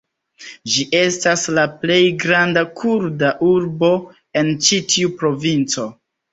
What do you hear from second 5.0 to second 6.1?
provinco.